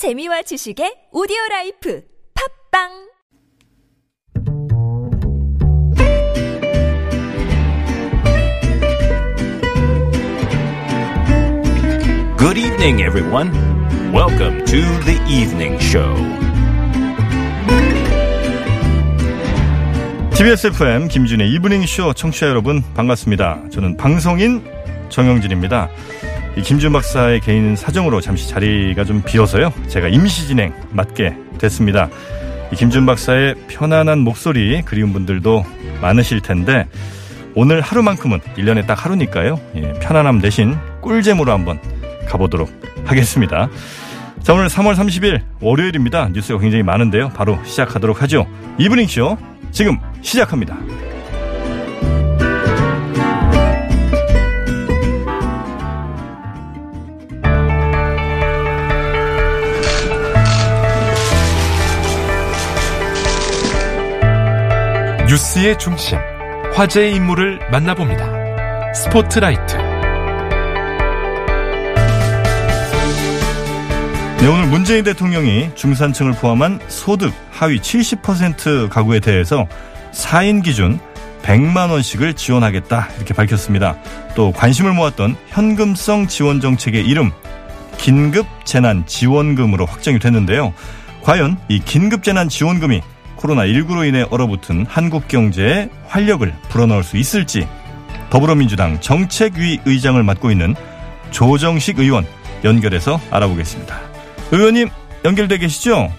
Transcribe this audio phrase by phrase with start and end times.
[0.00, 2.00] 재미와 지식의 오디오 라이프
[2.32, 2.88] 팝빵
[12.38, 13.52] Good evening, everyone.
[14.10, 16.16] Welcome to the evening show.
[20.32, 23.68] TBS FM 김준의 이브닝 쇼 청취자 여러분 반갑습니다.
[23.70, 24.64] 저는 방송인
[25.10, 25.90] 정영진입니다.
[26.60, 29.72] 이 김준 박사의 개인 사정으로 잠시 자리가 좀 비어서요.
[29.88, 32.10] 제가 임시 진행 맡게 됐습니다.
[32.70, 35.64] 이 김준 박사의 편안한 목소리 그리운 분들도
[36.02, 36.86] 많으실 텐데
[37.54, 39.58] 오늘 하루만큼은 1년에 딱 하루니까요.
[39.76, 41.80] 예, 편안함 대신 꿀잼으로 한번
[42.28, 42.70] 가보도록
[43.06, 43.70] 하겠습니다.
[44.42, 46.28] 자, 오늘 3월 30일 월요일입니다.
[46.28, 47.30] 뉴스가 굉장히 많은데요.
[47.30, 48.46] 바로 시작하도록 하죠.
[48.76, 49.38] 이브닝 쇼
[49.70, 50.76] 지금 시작합니다.
[65.30, 66.18] 뉴스의 중심,
[66.74, 68.92] 화제의 인물을 만나봅니다.
[68.94, 69.76] 스포트라이트.
[74.40, 79.68] 네, 오늘 문재인 대통령이 중산층을 포함한 소득 하위 70% 가구에 대해서
[80.10, 80.98] 4인 기준
[81.42, 83.96] 100만 원씩을 지원하겠다 이렇게 밝혔습니다.
[84.34, 87.30] 또 관심을 모았던 현금성 지원 정책의 이름
[87.98, 90.74] 긴급 재난 지원금으로 확정이 됐는데요.
[91.22, 93.00] 과연 이 긴급 재난 지원금이
[93.40, 97.66] 코로나19로 인해 얼어붙은 한국 경제에 활력을 불어넣을 수 있을지
[98.30, 100.74] 더불어민주당 정책위 의장을 맡고 있는
[101.30, 102.26] 조정식 의원
[102.64, 103.98] 연결해서 알아보겠습니다.
[104.52, 104.88] 의원님
[105.24, 106.12] 연결돼 계시죠?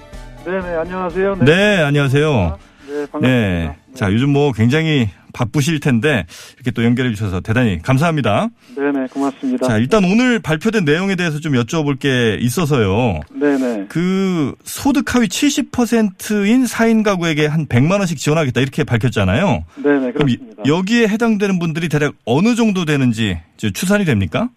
[0.45, 1.35] 네네 안녕하세요.
[1.41, 2.57] 네, 안녕하세요.
[2.87, 3.19] 네 반갑습니다.
[3.21, 3.75] 네.
[3.95, 8.49] 자, 요즘 뭐 굉장히 바쁘실 텐데 이렇게 또 연결해 주셔서 대단히 감사합니다.
[8.75, 9.67] 네네 고맙습니다.
[9.67, 13.19] 자, 일단 오늘 발표된 내용에 대해서 좀 여쭤볼 게 있어서요.
[13.33, 19.65] 네네 그 소득 하위 70%인 4인 가구에게 한 100만 원씩 지원하겠다 이렇게 밝혔잖아요.
[19.83, 20.63] 네네 그렇습니다.
[20.65, 24.49] 여기에 해당되는 분들이 대략 어느 정도 되는지 추산이 됩니까?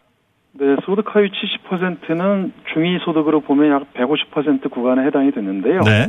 [0.52, 5.80] 네 소득 하위 70%는 중위 소득으로 보면 약 150% 구간에 해당이 되는데요.
[5.80, 6.08] 네.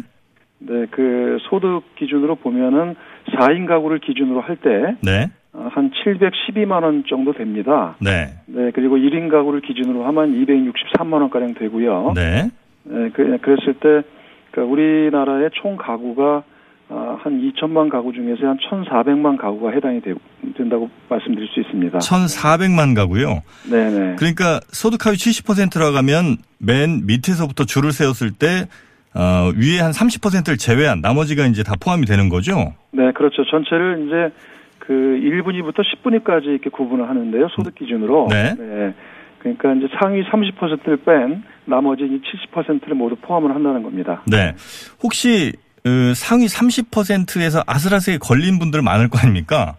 [0.60, 2.96] 네, 그 소득 기준으로 보면은
[3.32, 5.30] 4인 가구를 기준으로 할 때 네.
[5.54, 7.96] 한 712만 원 정도 됩니다.
[8.00, 8.34] 네.
[8.46, 12.14] 네 그리고 1인 가구를 기준으로 하면 263만 원 가량 되고요.
[12.16, 12.50] 네.
[12.84, 14.08] 네, 그, 그랬을 때,
[14.52, 16.44] 그 우리나라의 총 가구가
[16.88, 20.14] 아, 한 2천만 가구 중에서 한 1,400만 가구가 해당이 되,
[20.56, 21.98] 된다고 말씀드릴 수 있습니다.
[21.98, 23.42] 1,400만 가구요.
[23.68, 24.16] 네네.
[24.18, 28.68] 그러니까 소득 하위 70%라고 하면 맨 밑에서부터 줄을 세웠을 때
[29.16, 32.74] 어, 위에 한 30%를 제외한 나머지가 이제 다 포함이 되는 거죠.
[32.92, 33.46] 네, 그렇죠.
[33.46, 34.36] 전체를 이제
[34.80, 37.48] 그 1분위부터 10분위까지 이렇게 구분을 하는데요.
[37.56, 38.28] 소득 기준으로.
[38.30, 38.94] 네.
[39.40, 44.22] 그러니까 이제 상위 30%를 뺀 나머지 70%를 모두 포함을 한다는 겁니다.
[44.28, 44.54] 네.
[45.02, 45.54] 혹시
[45.84, 49.76] 그 상위 30%에서 아슬아슬하게 걸린 분들 많을 거 아닙니까?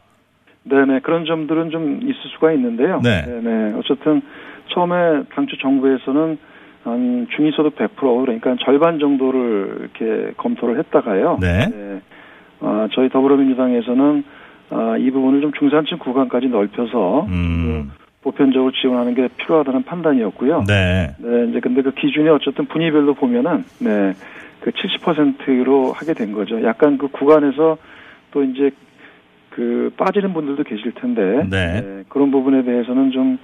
[0.63, 1.01] 네네.
[1.01, 3.01] 그런 점들은 좀 있을 수가 있는데요.
[3.03, 3.23] 네.
[3.23, 3.75] 네네.
[3.79, 4.23] 어쨌든
[4.73, 6.39] 처음에 당초 정부에서는
[6.87, 11.39] 한 중위소득 100% 그러니까 절반 정도를 이렇게 검토를 했다가요.
[11.41, 12.01] 네.
[12.61, 14.25] 아, 저희 더불어민주당에서는
[14.71, 17.91] 아, 이 부분을 좀 중산층 구간까지 넓혀서 음.
[18.23, 20.65] 보편적으로 지원하는 게 필요하다는 판단이었고요.
[20.67, 21.15] 네.
[21.19, 24.15] 네, 이제 근데 그 기준이 어쨌든 분위별로 보면은 네,
[24.61, 26.63] 그 70%로 하게 된 거죠.
[26.65, 27.79] 약간 그 구간에서
[28.31, 28.71] 또 이제
[29.51, 32.05] 그 빠지는 분들도 계실 텐데 네.
[32.09, 33.39] 그런 부분에 대해서는 좀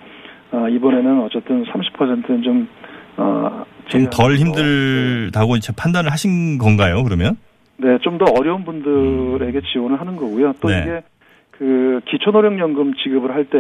[0.53, 2.69] 아, 이번에는 어쨌든 30%는 좀
[3.17, 7.37] 어, 좀덜 힘들다고 이제 판단을 하신 건가요, 그러면?
[7.79, 10.53] 네, 좀 더 어려운 분들에게 지원을 하는 거고요.
[10.61, 10.81] 또 네.
[10.83, 11.03] 이게
[11.51, 13.59] 그 기초노령연금 지급을 할 때,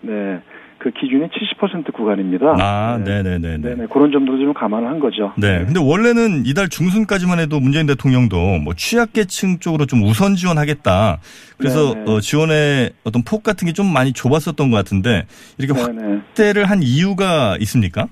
[0.00, 0.40] 네,
[0.78, 2.54] 그 기준이 70% 구간입니다.
[2.60, 3.22] 아, 네.
[3.22, 3.56] 네네네네.
[3.58, 5.32] 네, 네, 그런 점도 좀 감안을 한 거죠.
[5.38, 5.64] 네.
[5.64, 11.18] 근데 원래는 이달 중순까지만 해도 문재인 대통령도 뭐 취약계층 쪽으로 좀 우선 지원하겠다.
[11.58, 11.94] 그래서.
[12.06, 15.24] 어, 지원의 어떤 폭 같은 게 좀 많이 좁았었던 것 같은데
[15.58, 16.12] 이렇게 네, 네.
[16.16, 18.06] 확대를 한 이유가 있습니까?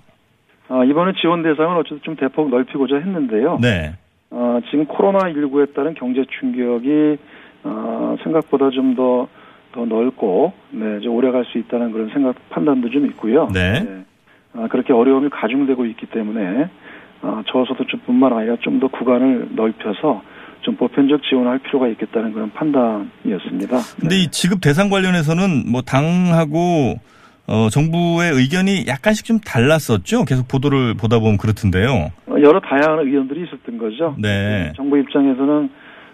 [0.72, 3.58] 아, 이번에 지원 대상은 어쨌든 좀 대폭 넓히고자 했는데요.
[3.60, 3.92] 네.
[4.30, 7.18] 어, 지금 코로나19에 따른 경제 충격이
[7.64, 13.48] 어, 생각보다 좀더더 넓고 네, 이제 오래 갈 수 있다는 그런 생각 판단도 좀 있고요.
[13.52, 14.04] 네.
[14.54, 16.68] 아, 그렇게 어려움이 가중되고 있기 때문에
[17.20, 20.22] 아, 저소득층뿐만 아니라 좀 더 구간을 넓혀서
[20.62, 23.76] 좀 보편적 지원할 필요가 있겠다는 그런 판단이었습니다.
[24.00, 24.22] 근데 네.
[24.22, 26.94] 이 지급 대상 관련해서는 뭐 당하고
[27.48, 30.24] 어, 정부의 의견이 약간씩 좀 달랐었죠.
[30.24, 32.10] 계속 보도를 보다 보면 그렇던데요.
[32.26, 34.14] 어, 여러 다양한 의견들이 있었던 거죠.
[34.18, 34.72] 네.
[34.76, 35.70] 정부 입장에서는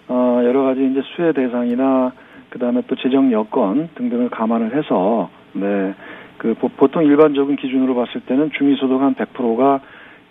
[0.08, 2.12] 어, 여러 가지 이제 수혜 대상이나
[2.50, 5.94] 그다음에 또 재정 여건 등등을 감안을 해서 네.
[6.38, 9.80] 그 보- 보통 일반적인 기준으로 봤을 때는 중위소득 한 100%가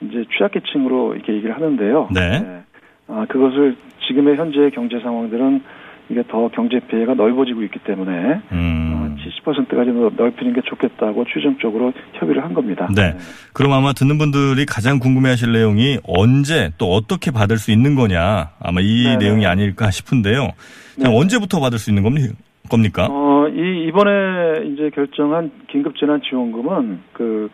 [0.01, 2.09] 이제 취약계층으로 이렇게 얘기를 하는데요.
[2.13, 2.63] 네.
[3.07, 3.75] 아, 그것을
[4.07, 5.61] 지금의 현재 경제 상황들은
[6.09, 8.76] 이게 더 경제 피해가 넓어지고 있기 때문에 음.
[9.29, 12.87] 70%까지 넓히는 게 좋겠다고 최종적으로 협의를 한 겁니다.
[12.95, 13.15] 네.
[13.53, 18.81] 그럼 아마 듣는 분들이 가장 궁금해하실 내용이 언제 또 어떻게 받을 수 있는 거냐 아마
[18.81, 19.17] 이 네네.
[19.17, 20.49] 내용이 아닐까 싶은데요.
[21.01, 21.17] 자, 네.
[21.17, 22.33] 언제부터 받을 수 있는 겁니-
[22.69, 23.07] 겁니까?
[23.09, 27.49] 어, 이 이번에 이제 결정한 긴급재난 지원금은 그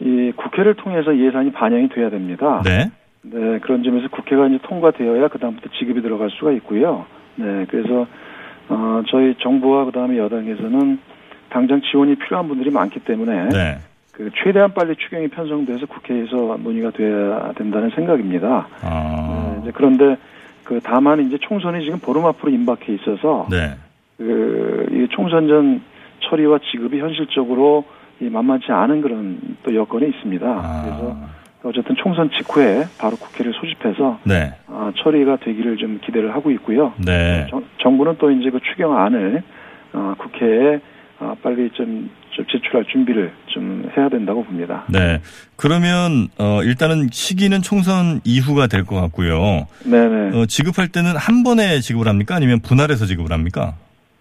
[0.00, 2.62] 이 국회를 통해서 예산이 반영이 돼야 됩니다.
[2.64, 2.90] 네.
[3.22, 7.06] 네, 그런 점에서 국회가 이제 통과되어야 그다음부터 지급이 들어갈 수가 있고요.
[7.36, 8.06] 네, 그래서
[8.68, 10.98] 어, 저희 정부와 그다음에 여당에서는
[11.54, 13.78] 당장 지원이 필요한 분들이 많기 때문에 네.
[14.10, 18.66] 그 최대한 빨리 추경이 편성돼서 국회에서 논의가 돼야 된다는 생각입니다.
[18.82, 19.62] 아.
[19.64, 20.16] 네, 그런데
[20.64, 23.70] 그 다만 이제 총선이 지금 보름 앞으로 임박해 있어서 네.
[24.18, 25.80] 그, 이 총선 전
[26.28, 27.84] 처리와 지급이 현실적으로
[28.20, 30.46] 이 만만치 않은 그런 또 여건이 있습니다.
[30.46, 31.28] 그래서 아.
[31.62, 34.52] 어쨌든 총선 직후에 바로 국회를 소집해서 네.
[34.66, 36.92] 아, 처리가 되기를 좀 기대를 하고 있고요.
[37.04, 37.46] 네.
[37.48, 39.42] 정, 정부는 또 이제 그 추경안을
[39.92, 40.80] 아, 국회에
[41.24, 44.84] 아, 빨리 좀, 좀 제출할 준비를 좀 해야 된다고 봅니다.
[44.88, 45.20] 네.
[45.56, 49.66] 그러면 어 일단은 시기는 총선 이후가 될 것 같고요.
[49.84, 50.36] 네네.
[50.38, 52.34] 어 지급할 때는 한 번에 지급을 합니까?
[52.36, 53.74] 아니면 분할해서 지급을 합니까?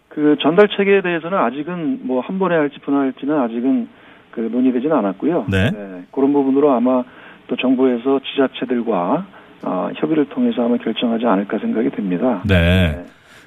[0.09, 3.88] 그 전달 체계에 대해서는 아직은 뭐 한 번에 할지 분할할지는 아직은
[4.31, 5.45] 그 논의되지는 않았고요.
[5.49, 5.71] 네.
[6.11, 7.03] 그런 부분으로 아마
[7.47, 9.25] 또 정부에서 지자체들과
[9.63, 12.41] 아, 협의를 통해서 아마 결정하지 않을까 생각이 됩니다.
[12.45, 13.03] 네.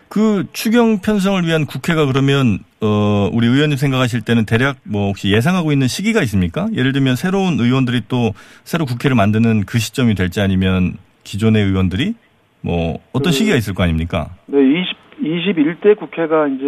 [0.09, 5.73] 그 추경 편성을 위한 국회가 그러면 어 우리 의원님 생각하실 때는 대략 뭐 혹시 예상하고
[5.73, 6.69] 있는 시기가 있습니까?
[6.75, 8.33] 예를 들면 새로운 의원들이 또
[8.65, 10.95] 새로 국회를 만드는 그 시점이 될지 아니면
[11.25, 12.15] 기존의 의원들이
[12.61, 14.31] 뭐 어떤 그- 시기가 있을 거 아닙니까?
[14.47, 16.65] 네, 20, 21대 국회가 이제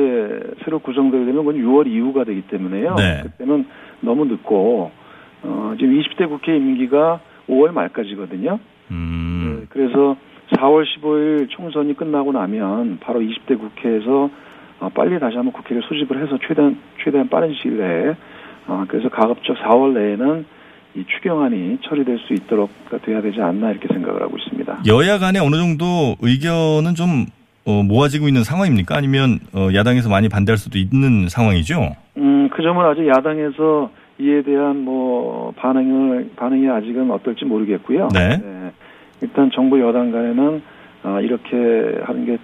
[0.64, 2.94] 새로 구성되게 되면 그건 6월 이후가 되기 때문에요.
[2.96, 3.20] 네.
[3.22, 3.66] 그때는
[4.00, 4.90] 너무 늦고
[5.42, 8.58] 어, 지금 20대 국회 임기가 5월 말까지거든요.
[8.90, 9.58] 음.
[9.60, 10.16] 네, 그래서
[10.56, 14.30] 4월 15일 총선이 끝나고 나면 바로 20대 국회에서
[14.80, 18.14] 어, 빨리 다시 한번 국회를 소집을 해서 최대한 최대한 빠른 시일 내에
[18.66, 20.44] 어, 그래서 가급적 4월 내에는
[20.94, 22.70] 이 추경안이 처리될 수 있도록
[23.02, 24.82] 돼야 되지 않나 이렇게 생각을 하고 있습니다.
[24.86, 27.26] 여야 간에 어느 정도 의견은 좀
[27.66, 28.96] 어, 모아지고 있는 상황입니까?
[28.96, 31.94] 아니면 어, 야당에서 많이 반대할 수도 있는 상황이죠?
[32.16, 33.90] 음, 그 점은 아직 야당에서
[34.20, 38.08] 이에 대한 뭐 반응을 반응이 아직은 어떨지 모르겠고요.
[38.12, 38.72] 네.
[39.20, 40.62] 일단 정부 여당 간에는
[41.04, 42.38] 아, 이렇게 하는 게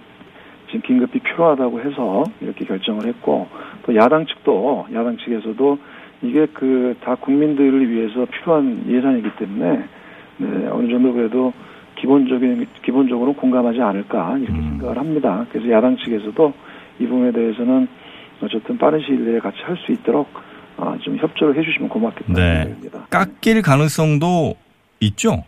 [0.67, 3.47] 지금 긴급히 필요하다고 해서 이렇게 결정을 했고
[3.85, 5.77] 또 야당 측도 야당 측에서도
[6.21, 9.83] 이게 그 다 국민들을 위해서 필요한 예산이기 때문에
[10.37, 11.53] 네, 어느 정도 그래도
[11.95, 14.69] 기본적인 기본적으로 공감하지 않을까 이렇게 음.
[14.79, 15.45] 생각을 합니다.
[15.51, 16.53] 그래서 야당 측에서도
[16.99, 17.87] 이 부분에 대해서는
[18.41, 20.27] 어쨌든 빠른 시일 내에 같이 할 수 있도록
[20.77, 22.63] 아, 좀 협조를 해주시면 고맙겠다는 네.
[22.63, 23.07] 생각입니다.
[23.09, 24.55] 깎일 가능성도
[25.01, 25.43] 있죠?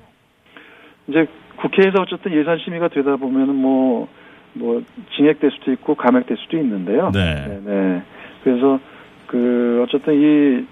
[1.07, 1.27] 이제
[1.57, 4.07] 국회에서 어쨌든 예산 심의가 되다 보면은 뭐,
[4.53, 4.81] 뭐,
[5.15, 7.11] 징액될 수도 있고 감액될 수도 있는데요.
[7.11, 7.59] 네.
[7.65, 8.01] 네.
[8.43, 8.79] 그래서
[9.27, 10.65] 그, 어쨌든 이,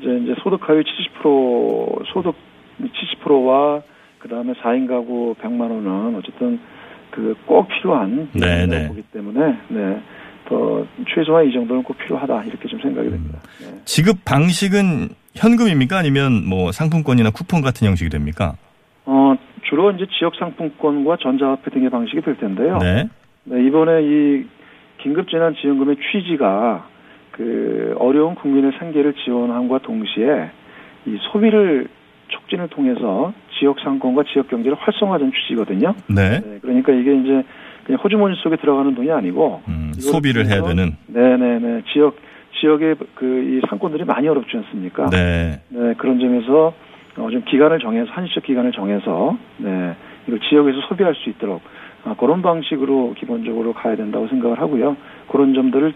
[0.00, 0.82] 이제, 이제 소득 하위
[1.22, 2.34] 70% 소득
[2.80, 3.82] 70%와
[4.18, 6.58] 그 다음에 4인 가구 100만 원은 어쨌든
[7.10, 8.88] 그 꼭 필요한 네, 예산이라고 네.
[8.88, 10.02] 보기 때문에 네.
[10.48, 13.40] 더 최소한 이 정도는 꼭 필요하다 이렇게 좀 생각이 됩니다.
[13.60, 13.80] 네.
[13.84, 15.98] 지급 방식은 현금입니까?
[15.98, 18.54] 아니면 뭐 상품권이나 쿠폰 같은 형식이 됩니까?
[19.06, 19.34] 어,
[19.68, 22.78] 주로 이제 지역 상품권과 전자화폐 등의 방식이 될 텐데요.
[22.78, 23.08] 네.
[23.44, 24.44] 네, 이번에 이
[24.98, 26.86] 긴급재난지원금의 취지가
[27.32, 30.50] 그 어려운 국민의 생계를 지원함과 동시에
[31.06, 31.88] 이 소비를
[32.28, 35.94] 촉진을 통해서 지역 상권과 지역 경제를 활성화하는 취지거든요.
[36.08, 36.40] 네.
[36.40, 37.42] 네, 그러니까 이게 이제
[37.84, 40.96] 그냥 호주머니 속에 들어가는 돈이 아니고 음, 소비를 해야 되는.
[41.06, 42.16] 네네네 지역
[42.60, 43.24] 지역의 그
[43.56, 45.10] 이 상권들이 많이 어렵지 않습니까?
[45.10, 45.60] 네.
[45.68, 46.72] 네, 그런 점에서
[47.16, 49.94] 어, 좀 기간을 정해서 한시적 기간을 정해서 네,
[50.26, 51.62] 이걸 지역에서 소비할 수 있도록
[52.04, 54.96] 아, 그런 방식으로 기본적으로 가야 된다고 생각을 하고요.
[55.28, 55.92] 그런 점들을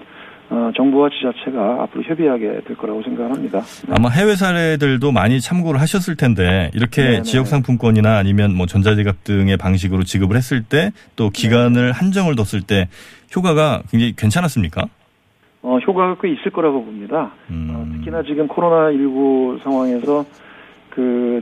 [0.53, 3.61] 어, 정부와 지자체가 앞으로 협의하게 될 거라고 생각을 합니다.
[3.87, 3.95] 네.
[3.97, 7.23] 아마 해외 사례들도 많이 참고를 하셨을 텐데 이렇게 네네.
[7.23, 12.89] 지역 상품권이나 아니면 뭐 전자지갑 등의 방식으로 지급을 했을 때 또 기간을 한정을 뒀을 때
[13.37, 14.87] 효과가 굉장히 괜찮았습니까?
[15.63, 17.31] 어, 효과가 꽤 있을 거라고 봅니다.
[17.51, 17.69] 음.
[17.71, 20.25] 어, 특히나 지금 코로나 19 상황에서
[21.01, 21.41] 그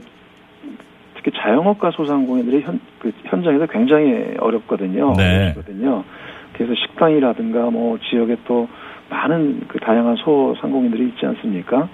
[1.15, 5.13] 특히 자영업과 소상공인들이 현, 그 현장에서 굉장히 어렵거든요.
[5.17, 5.51] 네.
[5.51, 6.03] 어렵거든요.
[6.53, 8.69] 그래서 식당이라든가 뭐 지역에 또
[9.09, 11.89] 많은 그 다양한 소상공인들이 있지 않습니까?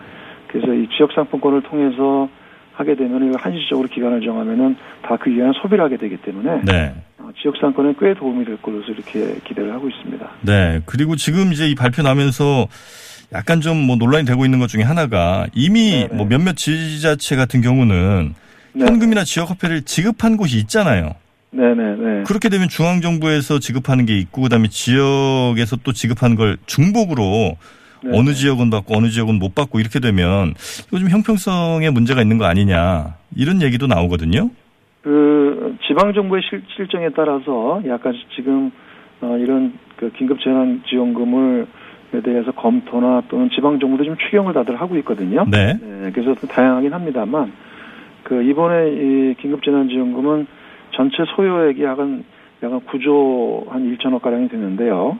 [0.48, 2.30] 그래서 이 지역 상품권을 통해서
[2.74, 6.94] 하게 되면 이거 한시적으로 기간을 정하면은 다 그 기간에 소비를 하게 되기 때문에 네.
[7.20, 10.30] 어, 지역 상권에 꽤 도움이 될 것으로 이렇게 기대를 하고 있습니다.
[10.42, 10.82] 네.
[10.86, 12.68] 그리고 지금 이제 이 발표 나면서
[13.34, 16.14] 약간 좀 뭐 논란이 되고 있는 것 중에 하나가 이미 네네.
[16.14, 18.34] 뭐 몇몇 지자체 같은 경우는
[18.74, 18.86] 네.
[18.86, 21.14] 현금이나 지역화폐를 지급한 곳이 있잖아요.
[21.52, 22.24] 네네네.
[22.24, 27.58] 그렇게 되면 중앙정부에서 지급하는 게 있고 그다음에 지역에서 또 지급하는 걸 중복으로
[28.04, 28.12] 네.
[28.14, 30.54] 어느 지역은 받고 어느 지역은 못 받고 이렇게 되면
[30.88, 34.50] 이거 좀 형평성에 문제가 있는 거 아니냐 이런 얘기도 나오거든요.
[35.02, 38.72] 그 지방 정부의 실, 실정에 따라서 약간씩 지금
[39.22, 41.85] 어, 이런 그 긴급 재난 지원금을 에
[42.24, 45.46] 대해서 검토나 또는 지방 정부도 좀 추경을 다들 하고 있거든요.
[45.50, 45.74] 네.
[45.74, 47.52] 네, 그래서 좀 다양하긴 합니다만
[48.24, 50.48] 그 이번에 이 긴급 재난 지원금은
[50.92, 52.24] 전체 소요액이 약간
[52.64, 55.18] 약간 9조 한 1천억 가량이 되는데요.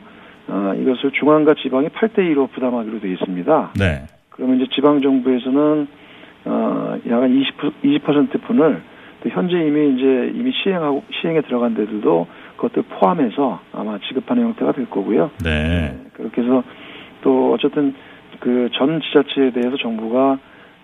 [0.48, 3.72] 어, 이것을 중앙과 지방이 8대 2로 부담하기로 되어 있습니다.
[3.78, 4.06] 네.
[4.30, 5.88] 그러면 이제 지방 정부에서는
[6.44, 8.82] 어 약간 20 20% 분을
[9.22, 12.26] 또 현재 이미 이제 이미 시행하고 시행에 들어간 데들도
[12.56, 15.30] 그것들 포함해서 아마 지급하는 형태가 될 거고요.
[15.44, 15.96] 네.
[16.14, 16.62] 그렇게 해서
[17.22, 17.94] 또 어쨌든
[18.40, 20.38] 그 전 지자체에 대해서 정부가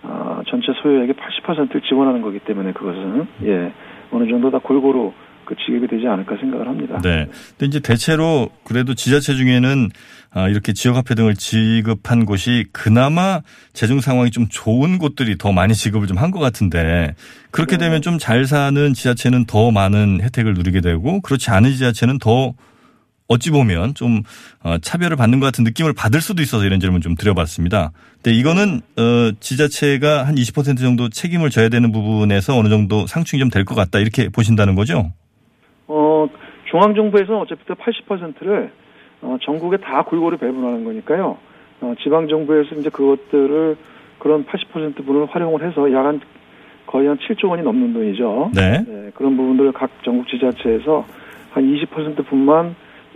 [0.05, 3.73] 아, 전체 소요액의 80%를 지원하는 거기 때문에 그것은 예
[4.11, 5.13] 어느 정도 다 골고루
[5.45, 7.01] 그 지급이 되지 않을까 생각을 합니다.
[7.03, 7.27] 네.
[7.59, 9.91] 근데 이제 대체로 그래도 지자체 중에는
[10.35, 13.41] 아, 이렇게 지역화폐 등을 지급한 곳이 그나마
[13.75, 17.15] 재정 상황이 좀 좋은 곳들이 더 많이 지급을 좀 한 것 같은데
[17.51, 17.85] 그렇게 네.
[17.87, 22.55] 되면 좀 잘 사는 지자체는 더 많은 혜택을 누리게 되고 그렇지 않은 지자체는 더
[23.29, 24.23] 어찌 보면 좀
[24.63, 27.93] 어, 차별을 받는 것 같은 느낌을 받을 수도 있어서 이런 질문 좀 드려봤습니다.
[28.23, 33.49] 근데 이거는 어, 지자체가 한 20% 정도 책임을 져야 되는 부분에서 어느 정도 상충이 좀
[33.51, 35.13] 될 것 같다 이렇게 보신다는 거죠?
[35.89, 36.29] 어,
[36.71, 38.71] 중앙정부에서는 어차피 80%를
[39.23, 41.37] 어, 전국에 다 골고루 배분하는 거니까요.
[41.81, 43.77] 어, 지방정부에서 이제 그것들을
[44.19, 46.21] 그런 80% 분을 활용을 해서 약 한
[46.87, 48.51] 거의 한 7조 원이 넘는 돈이죠.
[48.55, 48.85] 네.
[48.87, 51.07] 네, 그런 부분들을 각 전국 지자체에서
[51.53, 52.75] 한 20% 분만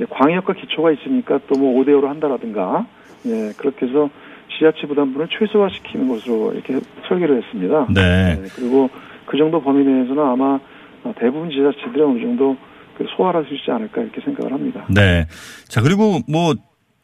[0.09, 2.87] 광역과 기초가 있으니까 또 뭐 5대 5로 한다라든가
[3.27, 4.09] 예, 그렇게 해서
[4.53, 7.87] 지자체 부담분을 최소화시키는 것으로 이렇게 설계를 했습니다.
[7.93, 8.37] 네.
[8.37, 8.89] 네, 그리고
[9.27, 10.59] 그 정도 범위 내에서는 아마
[11.19, 12.57] 대부분 지자체들이 어느 정도
[12.97, 14.87] 그 소화할 수 있지 않을까 이렇게 생각을 합니다.
[14.89, 15.27] 네.
[15.69, 16.55] 자, 그리고 뭐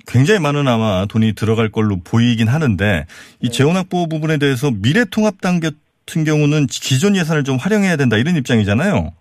[0.07, 3.07] 굉장히 많은 아마 돈이 들어갈 걸로 보이긴 하는데
[3.41, 9.13] 이 재원 확보 부분에 대해서 미래통합당 같은 경우는 기존 예산을 좀 활용해야 된다 이런 입장이잖아요.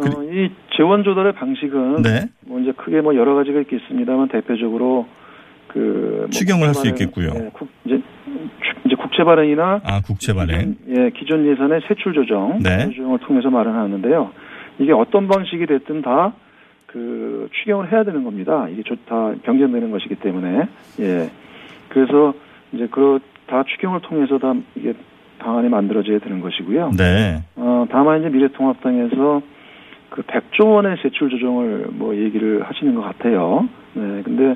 [0.00, 2.28] 어, 이 재원 조달의 방식은 네.
[2.42, 5.08] 뭐 이제 크게 뭐 여러 가지가 있겠습니다만 대표적으로
[5.68, 7.30] 그뭐 추경을 할수 있겠고요.
[7.34, 10.74] 예, 국, 이제, 추- 이제 국채 발행이나 아, 국채 발행.
[10.84, 12.88] 기존, 예, 기존 예산의 세출 조정, 네.
[12.90, 14.30] 조정을 통해서 마련하는데요.
[14.80, 16.32] 이게 어떤 방식이 됐든 다
[16.86, 18.66] 그 추경을 해야 되는 겁니다.
[18.70, 20.68] 이게 조- 다 경쟁되는 것이기 때문에
[21.00, 21.30] 예.
[21.90, 22.32] 그래서
[22.72, 24.94] 이제 그 다 추경을 통해서 다 이게
[25.38, 26.92] 방안이 만들어져야 되는 것이고요.
[26.98, 27.42] 네.
[27.56, 29.42] 어, 다만 이제 미래통합당에서
[30.10, 33.68] 그 100조 원의 세출 조정을 뭐 얘기를 하시는 것 같아요.
[33.94, 34.22] 네.
[34.22, 34.54] 근데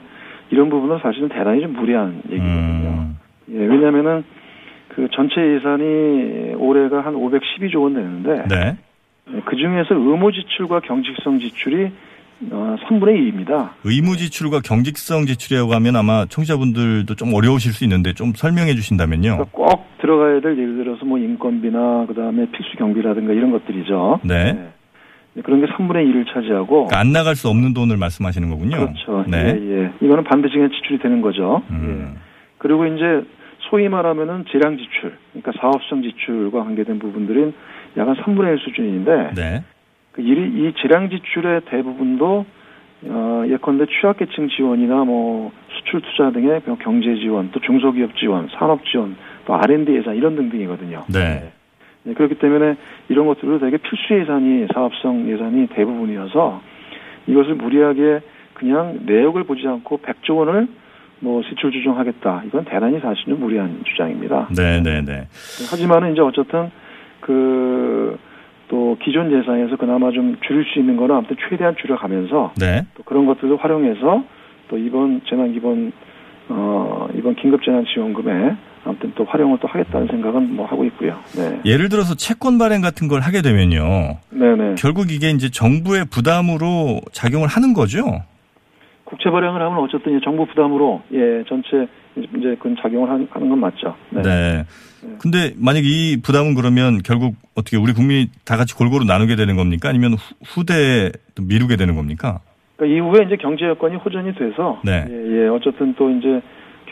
[0.53, 2.89] 이런 부분은 사실은 대단히 좀 무리한 얘기거든요.
[2.89, 3.19] 음.
[3.51, 4.23] 예, 왜냐면은
[4.89, 8.77] 그 전체 예산이 올해가 한 512조 원 되는데 네.
[9.47, 11.91] 그 중에서 의무 지출과 경직성 지출이
[12.51, 13.71] 어, 3분의 2입니다.
[13.85, 19.37] 의무 지출과 경직성 지출이라고 하면 아마 청취자분들도 좀 어려우실 수 있는데 좀 설명해 주신다면요.
[19.37, 24.21] 그러니까 꼭 들어가야 될 예를 들어서 뭐 인건비나 그다음에 필수 경비라든가 이런 것들이죠.
[24.25, 24.53] 네.
[24.53, 24.73] 네,
[25.43, 28.77] 그런 게 3분의 2를 차지하고 그러니까 안 나갈 수 없는 돈을 말씀하시는 거군요.
[28.77, 29.25] 그렇죠.
[29.29, 29.59] 네.
[29.61, 29.93] 예, 예.
[30.01, 31.63] 이거는 반드시 그냥 지출이 되는 거죠.
[31.71, 32.15] 음.
[32.15, 32.19] 예.
[32.59, 33.23] 그리고 이제
[33.71, 37.55] 소위 말하면은 재량 지출, 그러니까 사업성 지출과 관계된 부분들은
[37.97, 39.65] 약 한 3분의 1 수준인데 네.
[40.13, 42.45] 그 이, 이 재량 지출의 대부분도
[43.05, 49.17] 어, 예컨대 취약계층 지원이나 뭐 수출 투자 등의 경제 지원, 또 중소기업 지원, 산업 지원,
[49.45, 51.05] 또 R&D 예산 이런 등등이거든요.
[51.13, 51.51] 네.
[52.07, 52.77] 예, 그렇기 때문에
[53.09, 56.61] 이런 것들도 되게 필수 예산이 사업성 예산이 대부분이어서
[57.27, 58.21] 이것을 무리하게
[58.55, 60.69] 그냥 내역을 보지 않고 100조 원을
[61.21, 62.43] 뭐 세출 조정하겠다.
[62.47, 64.49] 이건 대단히 사실은 무리한 주장입니다.
[64.57, 65.29] 네, 네, 네.
[65.71, 66.71] 하지만은 이제 어쨌든
[67.21, 68.19] 그
[68.73, 72.87] 또 기존 예산에서 그나마 좀 줄일 수 있는 거는 아무튼 최대한 줄여가면서 네.
[72.95, 74.25] 또 그런 것들을 활용해서
[74.69, 75.93] 또 이번 재난 기본
[76.49, 81.19] 어 이번 긴급 재난 지원금에 아무튼 또 활용을 또 하겠다는 생각은 뭐 하고 있고요.
[81.37, 81.61] 네.
[81.65, 84.19] 예를 들어서 채권 발행 같은 걸 하게 되면요.
[84.31, 84.75] 네네.
[84.77, 88.23] 결국 이게 이제 정부의 부담으로 작용을 하는 거죠.
[89.05, 91.87] 국채 발행을 하면 어쨌든 이제 정부 부담으로 예 전체
[92.17, 93.95] 이제 그건 작용을 하는, 건 맞죠.
[94.11, 94.23] 네.
[94.23, 94.65] 네.
[95.19, 99.89] 근데 만약 이 부담은 그러면 결국 어떻게 우리 국민이 다 같이 골고루 나누게 되는 겁니까?
[99.89, 102.41] 아니면 후- 후대에 또 미루게 되는 겁니까?
[102.77, 105.05] 그러니까 이후에 이제 경제 여건이 호전이 돼서 네.
[105.09, 106.41] 예, 예 어쨌든 또 이제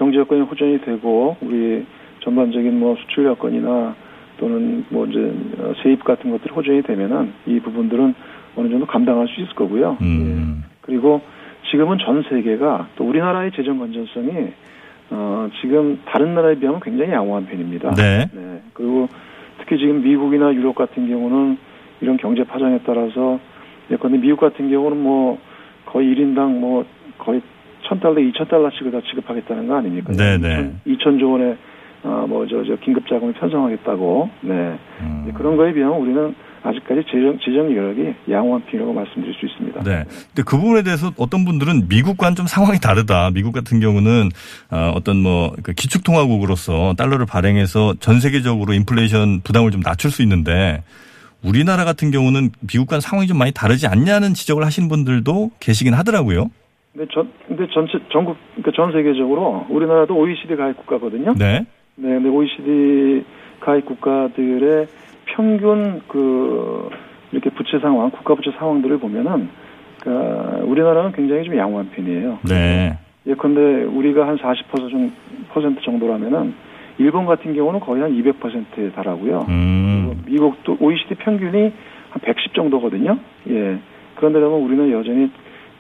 [0.01, 1.85] 경제 여건이 호전이 되고 우리
[2.21, 3.95] 전반적인 뭐 수출 여건이나
[4.39, 8.15] 또는 뭐 이제 어, 세입 같은 것들이 호전이 되면은 이 부분들은
[8.57, 9.99] 어느 정도 감당할 수 있을 거고요.
[10.01, 10.63] 음.
[10.65, 10.71] 예.
[10.81, 11.21] 그리고
[11.71, 14.55] 지금은 전 세계가 또 우리나라의 재정 건전성이
[15.11, 17.91] 어, 지금 다른 나라에 비하면 굉장히 양호한 편입니다.
[17.91, 18.27] 네.
[18.73, 19.07] 그리고
[19.59, 21.59] 특히 지금 미국이나 유럽 같은 경우는
[22.01, 23.39] 이런 경제 파장에 따라서
[23.91, 25.39] 예컨대 미국 같은 경우는 뭐
[25.85, 26.87] 거의 1인당 뭐
[27.19, 27.43] 거의
[27.89, 30.13] 1000달러, 2000달러씩을 다 지급하겠다는 거 아닙니까?
[30.13, 30.73] 네네.
[30.87, 31.57] 2000조 원의
[32.03, 34.79] 어, 뭐, 저, 저, 긴급 자금을 편성하겠다고, 네.
[35.01, 35.33] 음.
[35.35, 39.83] 그런 거에 비하면 우리는 아직까지 재정, 재정 여력이 양호한 편이라고 말씀드릴 수 있습니다.
[39.83, 40.05] 네.
[40.29, 43.31] 근데 그 부분에 대해서 어떤 분들은 미국과는 좀 상황이 다르다.
[43.33, 44.31] 미국 같은 경우는
[44.71, 50.83] 어, 어떤 뭐그 기축통화국으로서 달러를 발행해서 전 세계적으로 인플레이션 부담을 좀 낮출 수 있는데
[51.43, 56.51] 우리나라 같은 경우는 미국과는 상황이 좀 많이 다르지 않냐는 지적을 하시는 분들도 계시긴 하더라고요.
[56.93, 61.35] 근데 전, 근데 전체, 전국, 그러니까 전 세계적으로 우리나라도 OECD 가입 국가거든요.
[61.39, 61.65] 네.
[61.97, 63.25] 네, 근데 OECD
[63.61, 64.87] 가입 국가들의
[65.27, 66.91] 평균 그
[67.33, 69.49] 이렇게 부채 상황, 국가 부채 상황들을 보면은
[70.01, 70.11] 그
[70.65, 72.39] 우리나라는 굉장히 좀 양호한 편이에요.
[72.49, 72.99] 네.
[73.27, 76.55] 예컨대 우리가 한 40% 정도라면은
[76.99, 79.47] 일본 같은 경우는 거의 한 200%에 달하고요.
[79.49, 80.23] 음.
[80.27, 81.73] 미국도 OECD 평균이
[82.11, 83.19] 한 110 정도거든요.
[83.49, 83.79] 예.
[84.17, 85.31] 그런데 보면 우리는 여전히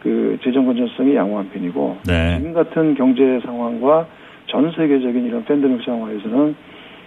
[0.02, 2.38] 그 재정 건전성이 양호한 편이고 네.
[2.38, 4.06] 지금 같은 경제 상황과
[4.46, 6.54] 전 세계적인 이런 팬데믹 상황에서는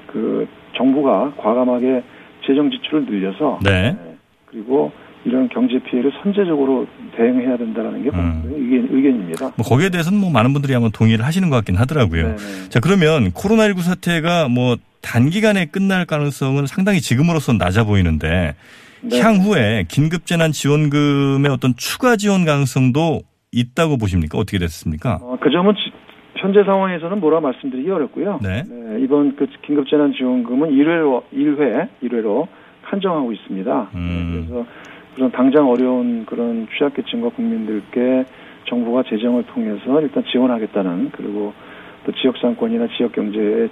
[0.08, 0.48] 그
[0.78, 2.04] 정부가 과감하게
[2.46, 3.96] 재정 지출을 늘려서 네.
[3.98, 4.92] 예, 그리고
[5.26, 6.86] 이런 경제 피해를 선제적으로
[7.16, 8.44] 대응해야 된다라는 게 음.
[8.46, 9.54] 의견, 의견입니다.
[9.56, 12.24] 뭐 거기에 대해서는 뭐 많은 분들이 아마 동의를 하시는 것 같긴 하더라고요.
[12.24, 12.70] 네네.
[12.70, 18.56] 자, 그러면 코로나19 사태가 뭐 단기간에 끝날 가능성은 상당히 지금으로선 낮아 보이는데
[19.04, 19.20] 네.
[19.22, 24.38] 향후에 긴급재난지원금의 어떤 추가 지원 가능성도 있다고 보십니까?
[24.38, 25.20] 어떻게 됐습니까?
[25.22, 25.92] 어, 그 점은 지-
[26.38, 28.40] 현재 상황에서는 뭐라 말씀드리기 어렵고요.
[28.42, 28.64] 네.
[29.02, 32.48] 이번 그 긴급재난지원금은 1회로 1회 1회로
[32.82, 33.90] 한정하고 있습니다.
[33.96, 34.46] 음.
[34.48, 34.66] 그래서
[35.16, 38.26] 그런 당장 어려운 그런 취약계층과 국민들께
[38.68, 41.54] 정부가 재정을 통해서 일단 지원하겠다는 그리고
[42.06, 43.68] 또 지역 상권이나 지역 경제에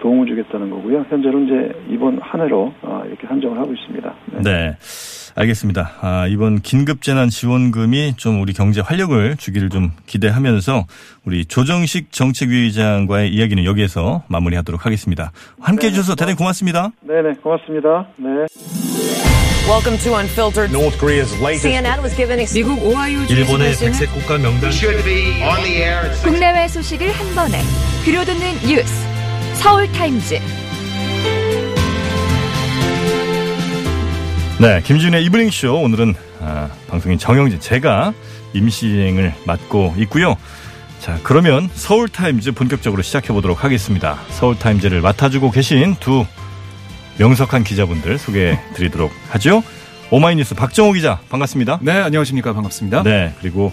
[0.00, 1.04] 도움을 주겠다는 거고요.
[1.08, 4.14] 현재는 이제 이번 한 해로 아, 이렇게 한정을 하고 있습니다.
[4.32, 4.40] 네.
[4.42, 4.76] 네.
[5.34, 5.92] 알겠습니다.
[6.00, 10.84] 아, 이번 긴급재난 지원금이 좀 우리 경제 활력을 주기를 좀 기대하면서
[11.24, 15.32] 우리 조정식 정책위의장과의 이야기는 여기에서 마무리하도록 하겠습니다.
[15.60, 16.90] 함께 해주셔서 대단히 고맙습니다.
[17.00, 18.06] 네네 고맙습니다.
[18.16, 18.46] 네.
[19.68, 20.72] Welcome to Unfiltered.
[20.72, 25.40] North Korea's latest CNN was given 미국 오하이오 주에 일본의 백색 국가 명단 should be
[25.40, 27.62] on the air at 국내외 소식을 한 번에
[28.04, 29.11] 들려듣는 뉴스
[29.54, 30.38] 서울타임즈
[34.60, 38.12] 네, 김준의 이브닝쇼 오늘은 아, 방송인 정영진 제가
[38.52, 40.36] 임시행을 맡고 있고요.
[41.00, 44.18] 자, 그러면 서울타임즈 본격적으로 시작해 보도록 하겠습니다.
[44.30, 46.24] 서울타임즈를 맡아주고 계신 두
[47.18, 49.62] 명석한 기자분들 소개해 드리도록 하죠.
[50.10, 51.78] 오마이뉴스 박정호 기자 반갑습니다.
[51.82, 52.52] 네, 안녕하십니까.
[52.52, 53.02] 반갑습니다.
[53.02, 53.72] 네, 그리고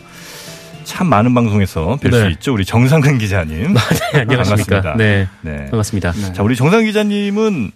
[0.90, 2.32] 참 많은 방송에서 뵐수 네.
[2.32, 2.52] 있죠.
[2.52, 3.76] 우리 정상근 기자님.
[4.14, 4.82] 네, 안녕하십니까.
[4.82, 4.96] 반갑습니다.
[4.98, 5.58] 네, 네.
[5.70, 6.12] 반갑습니다.
[6.14, 6.34] 네.
[6.34, 7.72] 자, 우리 정상 기자님은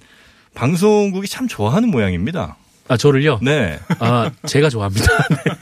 [0.56, 2.58] 방송국이 참 좋아하는 모양입니다.
[2.88, 3.38] 아 저를요?
[3.43, 3.80] 네.
[3.99, 5.06] 아 제가 좋아합니다.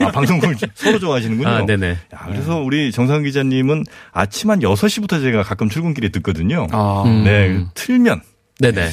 [0.00, 1.46] 아, 방송국을 서로 좋아하시는군요.
[1.46, 1.90] 아 네네.
[1.90, 6.66] 야, 그래서 우리 정상 기자님은 아침 한 6시부터 제가 가끔 출근길에 듣거든요.
[6.72, 7.22] 아, 음.
[7.24, 8.22] 네, 틀면,
[8.62, 8.90] 네네.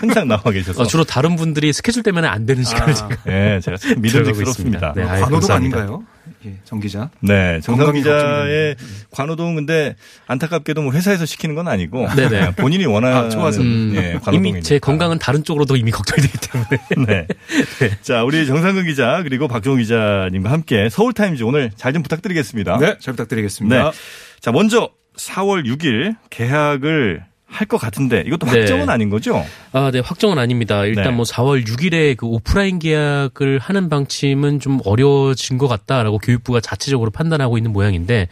[0.00, 0.82] 항상 나와 계셔서.
[0.82, 4.88] 어, 주로 다른 분들이 스케줄 때문에 안 되는 시간을 아, 제가 네, 제가 믿음직스럽습니다.
[4.90, 4.92] 있습니다.
[4.94, 5.54] 네, 감사합니다.
[5.54, 6.04] 아닌가요?
[6.46, 7.10] 예, 정 기자.
[7.20, 8.76] 네, 정상 기자의
[9.10, 12.52] 관호동 근데 안타깝게도 뭐 회사에서 시키는 건 아니고 네네.
[12.56, 13.62] 본인이 원하는 아, 좋아서.
[13.62, 14.48] 음, 예, 관호동이니까.
[14.58, 17.06] 이미 제 건강은 다른 쪽으로도 이미 걱정이 되기 때문에.
[17.08, 17.26] 네.
[18.02, 22.78] 자, 우리 정상근 기자 그리고 박종호 기자님과 함께 서울 타임즈 오늘 잘 좀 부탁드리겠습니다.
[22.78, 23.90] 네, 잘 부탁드리겠습니다.
[23.90, 23.96] 네.
[24.40, 27.22] 자, 먼저 4월 6일 개학을
[27.54, 28.60] 할 것 같은데 이것도 네.
[28.60, 29.44] 확정은 아닌 거죠?
[29.72, 30.84] 아, 네, 확정은 아닙니다.
[30.84, 31.10] 일단 네.
[31.12, 37.56] 뭐 4월 6일에 그 오프라인 계약을 하는 방침은 좀 어려워진 것 같다라고 교육부가 자체적으로 판단하고
[37.56, 38.28] 있는 모양인데,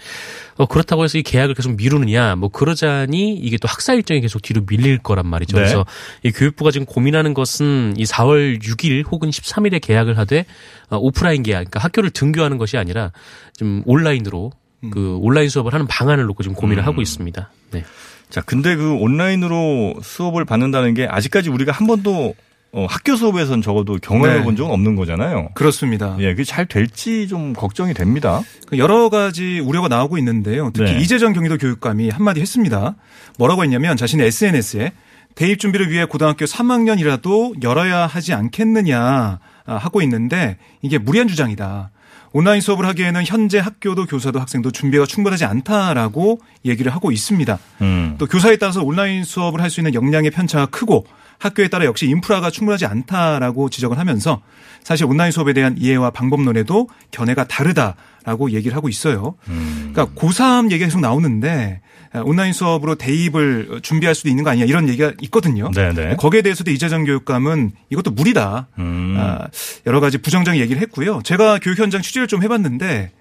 [0.57, 4.63] 어, 그렇다고 해서 이 계약을 계속 미루느냐, 뭐 그러자니 이게 또 학사 일정이 계속 뒤로
[4.69, 5.57] 밀릴 거란 말이죠.
[5.57, 5.63] 네.
[5.63, 5.87] 그래서
[6.25, 10.47] 이 교육부가 지금 고민하는 것은 이 4월 6일 혹은 13일에 계약을 하되
[10.91, 13.13] 어, 오프라인 계약, 그러니까 학교를 등교하는 것이 아니라
[13.57, 14.53] 좀 온라인으로
[14.91, 16.87] 그 온라인 수업을 하는 방안을 놓고 지금 고민을 음.
[16.89, 17.51] 하고 있습니다.
[17.71, 17.85] 네.
[18.33, 22.35] 자, 근데 그 온라인으로 수업을 받는다는 게 아직까지 우리가 한 번도
[22.73, 24.43] 어, 학교 수업에선 적어도 경험해 네.
[24.43, 25.51] 본 적은 없는 거잖아요.
[25.53, 26.17] 그렇습니다.
[26.19, 28.41] 예, 그게 잘 될지 좀 걱정이 됩니다.
[28.67, 30.71] 그 여러 가지 우려가 나오고 있는데요.
[30.73, 31.01] 특히 네.
[31.01, 32.95] 이재정 경기도 교육감이 한마디 했습니다.
[33.37, 34.93] 뭐라고 했냐면 자신의 SNS에
[35.35, 41.91] 대입 준비를 위해 고등학교 3학년이라도 열어야 하지 않겠느냐 아, 하고 있는데 이게 무리한 주장이다.
[42.33, 47.59] 온라인 수업을 하기에는 현재 학교도 교사도 학생도 준비가 충분하지 않다라고 얘기를 하고 있습니다.
[47.83, 48.15] 음.
[48.19, 51.07] 또 교사에 따라서 온라인 수업을 할 수 있는 역량의 편차가 크고
[51.39, 54.43] 학교에 따라 역시 인프라가 충분하지 않다라고 지적을 하면서
[54.85, 59.35] 사실 온라인 수업에 대한 이해와 방법론에도 견해가 다르다라고 얘기를 하고 있어요.
[59.49, 59.93] 음.
[59.93, 61.81] 그러니까 고3 얘기가 계속 나오는데
[62.25, 65.71] 온라인 수업으로 대입을 준비할 수도 있는 거 아니냐 이런 얘기가 있거든요.
[65.71, 66.17] 네네.
[66.17, 68.69] 거기에 대해서도 이재정 교육감은 이것도 무리다.
[68.79, 69.17] 음.
[69.19, 69.47] 아,
[69.87, 71.21] 여러 가지 부정적인 얘기를 했고요.
[71.25, 73.13] 제가 교육 현장 취재를 좀 해봤는데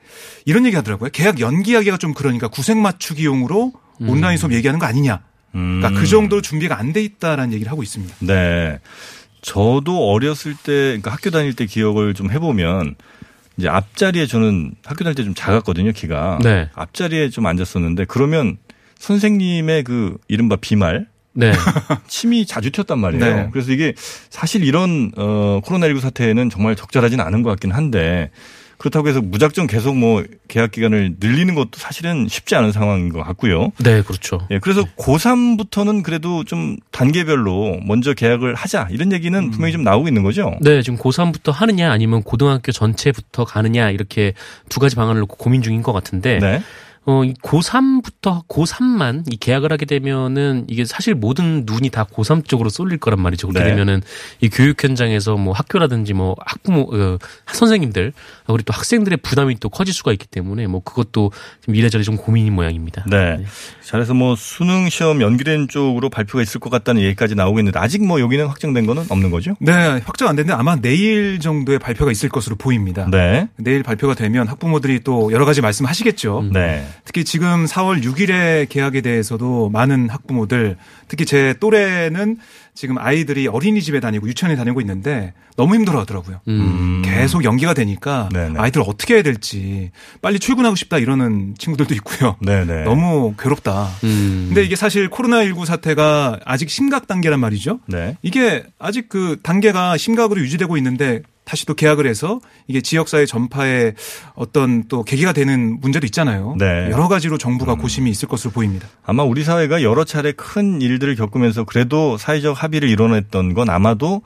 [0.46, 1.10] 이런 얘기 하더라고요.
[1.14, 5.22] 계약 연기하기가 좀 그러니까 구색 맞추기용으로 온라인 수업 얘기하는 거 아니냐.
[5.52, 5.96] 그러니까 음.
[5.96, 8.16] 그 정도로 준비가 안 돼 있다라는 얘기를 하고 있습니다.
[8.20, 8.80] 네.
[9.42, 12.96] 저도 어렸을 때, 그러니까 학교 다닐 때 기억을 좀 해보면,
[13.58, 16.40] 이제 앞자리에 저는 학교 다닐 때 좀 작았거든요, 키가.
[16.44, 16.70] 네.
[16.74, 18.58] 앞자리에 좀 앉았었는데, 그러면
[19.02, 21.52] 선생님의 그 이른바 비말, 네.
[22.08, 23.26] 침이 자주 튀었단 말이에요.
[23.26, 23.50] 네.
[23.52, 23.94] 그래서 이게
[24.30, 28.30] 사실 이런 어 코로나19 사태에는 정말 적절하진 않은 것 같긴 한데
[28.78, 33.72] 그렇다고 해서 무작정 계속 뭐 계약 기간을 늘리는 것도 사실은 쉽지 않은 상황인 것 같고요.
[33.78, 34.40] 네, 그렇죠.
[34.50, 40.24] 예, 그래서 고3부터는 그래도 좀 단계별로 먼저 계약을 하자 이런 얘기는 분명히 좀 나오고 있는
[40.24, 40.56] 거죠.
[40.62, 44.34] 네, 지금 고3부터 하느냐 아니면 고등학교 전체부터 가느냐 이렇게
[44.70, 46.62] 두 가지 방안을 놓고 고민 중인 것 같은데 네.
[47.06, 52.70] 어, 이 고3부터 고3만 이 계약을 하게 되면은 이게 사실 모든 눈이 다 고3 쪽으로
[52.70, 53.48] 쏠릴 거란 말이죠.
[53.48, 53.72] 그렇게 네.
[53.72, 54.04] 되면은
[54.40, 58.14] 이 교육 현장에서 뭐 학교라든지 뭐 학부모, 어, 선생님들,
[58.48, 61.32] 우리 또 학생들의 부담이 또 커질 수가 있기 때문에 뭐 그것도
[61.66, 63.06] 좀 이래저래 좀 고민인 모양입니다.
[63.10, 63.44] 네.
[63.84, 68.20] 잘해서 뭐 수능 시험 연기된 쪽으로 발표가 있을 것 같다는 얘기까지 나오고 있는데 아직 뭐
[68.20, 69.56] 여기는 확정된 거는 없는 거죠?
[69.60, 69.74] 네,
[70.06, 73.08] 확정 안 됐는데 아마 내일 정도의 발표가 있을 것으로 보입니다.
[73.10, 73.48] 네.
[73.58, 76.50] 내일 발표가 되면 학부모들이 또 여러 가지 말씀하시겠죠.
[76.54, 76.86] 네.
[77.06, 80.78] 특히 지금 4월 6일에 개학에 대해서도 많은 학부모들
[81.08, 82.38] 특히 제 또래는
[82.74, 86.40] 지금 아이들이 어린이집에 다니고 유치원에 다니고 있는데 너무 힘들어 하더라고요.
[86.48, 87.02] 음.
[87.04, 88.58] 계속 연기가 되니까 네네.
[88.58, 92.38] 아이들 어떻게 해야 될지 빨리 출근하고 싶다 이러는 친구들도 있고요.
[92.42, 92.84] 네네.
[92.86, 93.90] 너무 괴롭다.
[94.04, 94.46] 음.
[94.48, 97.80] 근데 이게 사실 코로나19 사태가 아직 심각 단계란 말이죠.
[97.88, 98.18] 네.
[98.22, 103.94] 이게 아직 그 단계가 심각으로 유지되고 있는데 다시 또 계약을 해서 이게 지역사회 전파에
[104.36, 106.56] 어떤 또 계기가 되는 문제도 있잖아요.
[106.58, 106.90] 네.
[106.92, 108.88] 여러 가지로 정부가 고심이 있을 것으로 보입니다.
[109.04, 114.22] 아마 우리 사회가 여러 차례 큰 일들을 겪으면서 그래도 사회적 합의를 이뤄냈던 건 아마도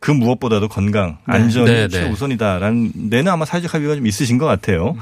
[0.00, 1.88] 그 무엇보다도 건강, 안전이 네, 네.
[1.88, 4.96] 최우선이다라는 데는 아마 사회적 합의가 좀 있으신 것 같아요.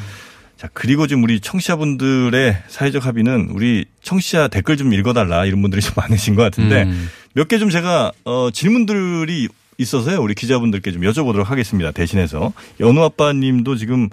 [0.57, 5.93] 자, 그리고 지금 우리 청취자분들의 사회적 합의는 우리 청취자 댓글 좀 읽어달라 이런 분들이 좀
[5.97, 7.11] 많으신 것 같은데 음.
[7.35, 10.21] 몇개 좀 제가 어, 질문들이 있어서요.
[10.23, 11.91] 우리 기자분들께 좀 여쭤보도록 하겠습니다.
[11.91, 14.09] 대신해서 연우 아빠님도 지금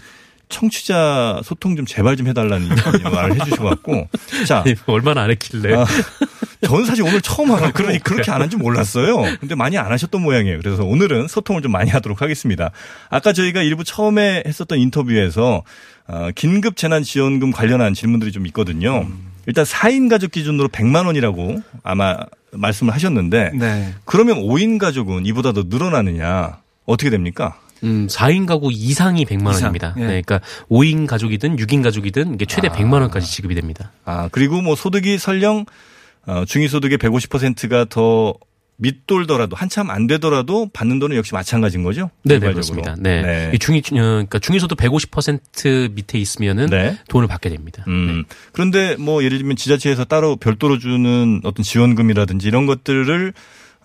[0.49, 2.69] 청취자 소통 좀 제발 좀 해달라는
[3.11, 4.07] 말을 해주셔갖고
[4.47, 5.73] 자 아니, 얼마나 안 했길래.
[5.75, 5.85] 아,
[6.65, 9.23] 저는 사실 오늘 처음 와서 그렇게 안 한 줄 몰랐어요.
[9.39, 10.59] 근데 많이 안 하셨던 모양이에요.
[10.61, 12.71] 그래서 오늘은 소통을 좀 많이 하도록 하겠습니다.
[13.09, 15.63] 아까 저희가 일부 처음에 했었던 인터뷰에서
[16.07, 19.07] 어, 긴급 재난 지원금 관련한 질문들이 좀 있거든요.
[19.45, 22.17] 일단 4인 가족 기준으로 100만 원이라고 아마
[22.53, 23.93] 말씀을 하셨는데 네.
[24.05, 27.59] 그러면 5인 가족은 이보다 더 늘어나느냐 어떻게 됩니까?
[27.83, 29.93] 음, 4인 가구 이상이 100만 이상, 원입니다.
[29.97, 30.01] 예.
[30.01, 30.39] 네, 그러니까
[30.69, 33.91] 5인 가족이든 6인 가족이든 이게 최대 100만 원까지 지급이 됩니다.
[34.05, 35.65] 아, 그리고 뭐 소득이 설령
[36.25, 38.33] 어, 중위소득의 150%가 더
[38.77, 42.09] 밑돌더라도 한참 안 되더라도 받는 돈은 역시 마찬가지인 거죠?
[42.23, 42.51] 네, 네.
[42.51, 42.95] 그렇습니다.
[42.99, 43.51] 네.
[43.53, 46.97] 이 중위, 어, 그러니까 중위소득 150% 밑에 있으면은 네.
[47.09, 47.83] 돈을 받게 됩니다.
[47.87, 48.25] 음.
[48.51, 53.33] 그런데 뭐 예를 들면 지자체에서 따로 별도로 주는 어떤 지원금이라든지 이런 것들을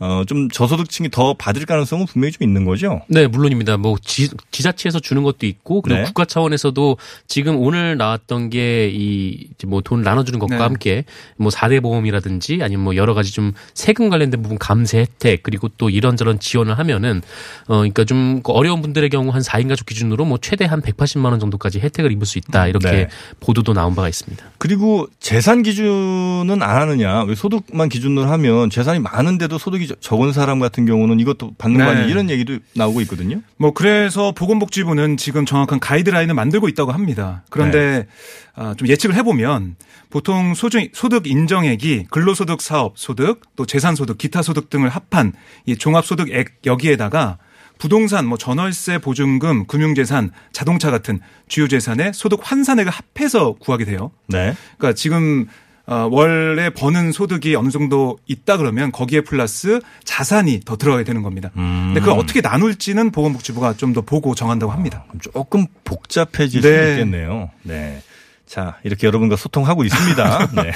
[0.00, 3.02] 어, 좀 저소득층이 더 받을 가능성은 분명히 좀 있는 거죠?
[3.08, 3.76] 네, 물론입니다.
[3.76, 6.04] 뭐 지, 지자체에서 주는 것도 있고 그리고 네.
[6.06, 10.62] 국가 차원에서도 지금 오늘 나왔던 게 이 뭐 돈 나눠주는 것과 네.
[10.62, 11.04] 함께
[11.36, 15.88] 뭐 4대 보험이라든지 아니면 뭐 여러 가지 좀 세금 관련된 부분 감세 혜택 그리고 또
[15.88, 17.22] 이런저런 지원을 하면은
[17.66, 21.40] 어 그러니까 좀그 어려운 분들의 경우 한 4인 가족 기준으로 뭐 최대 한 180만 원
[21.40, 23.08] 정도까지 혜택을 입을 수 있다 이렇게 네.
[23.40, 24.44] 보도도 나온 바가 있습니다.
[24.58, 27.22] 그리고 재산 기준은 안 하느냐?
[27.22, 31.84] 왜 소득만 기준으로 하면 재산이 많은데도 소득이 적- 적은 사람 같은 경우는 이것도 받는 거
[31.84, 31.90] 네.
[31.90, 33.40] 아니냐 이런 얘기도 나오고 있거든요.
[33.56, 37.42] 뭐 그래서 보건복지부는 지금 정확한 가이드라인을 만들고 있다고 합니다.
[37.50, 38.06] 그런데
[38.54, 39.76] 아, 좀 예측을 해보면
[40.10, 45.32] 보통 소득, 소득 인정액이 근로소득 사업 소득 또 재산소득 기타 소득 등을 합한
[45.66, 47.38] 이 종합소득액 여기에다가
[47.78, 54.10] 부동산, 뭐 전월세, 보증금, 금융재산, 자동차 같은 주요 재산의 소득 환산액을 합해서 구하게 돼요.
[54.26, 54.54] 네.
[54.78, 55.46] 그러니까 지금
[55.90, 61.50] 어, 원래 버는 소득이 어느 정도 있다 그러면 거기에 플러스 자산이 더 들어가게 되는 겁니다.
[61.56, 61.86] 음.
[61.94, 65.04] 근데 그걸 어떻게 나눌지는 보건복지부가 좀 더 보고 정한다고 합니다.
[65.08, 66.68] 그럼 조금 복잡해질 네.
[66.68, 67.50] 수 있겠네요.
[67.62, 68.02] 네.
[68.44, 70.48] 자, 이렇게 여러분과 소통하고 있습니다.
[70.62, 70.72] 네.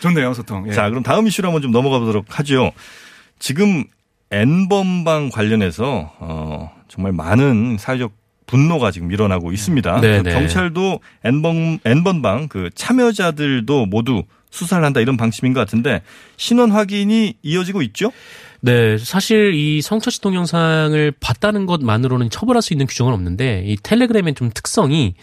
[0.00, 0.68] 좋네요, 소통.
[0.68, 0.72] 예.
[0.72, 2.70] 자, 그럼 다음 이슈로 한번 좀 넘어가 보도록 하죠.
[3.40, 3.84] 지금
[4.30, 8.12] N번방 관련해서 어, 정말 많은 사회적
[8.46, 10.00] 분노가 지금 일어나고 있습니다.
[10.00, 10.34] 네, 그 네.
[10.34, 14.22] 경찰도 N번 N번방 그 참여자들도 모두
[14.54, 16.02] 수사를 한다 이런 방침인 것 같은데
[16.36, 18.12] 신원 확인이 이어지고 있죠?
[18.60, 24.50] 네, 사실 이 성처치 동영상을 봤다는 것만으로는 처벌할 수 있는 규정은 없는데 이 텔레그램의 좀
[24.54, 25.14] 특성이